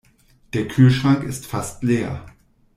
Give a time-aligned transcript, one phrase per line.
[0.53, 2.25] Der Kühlschrank ist fast leer.